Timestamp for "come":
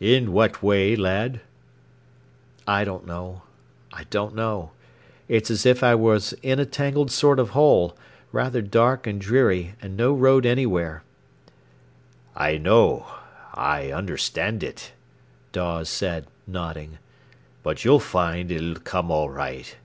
18.80-19.08